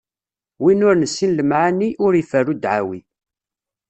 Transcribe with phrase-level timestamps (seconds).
[0.61, 2.99] Win ur nessin lemɛani, ur iferru ddɛawi.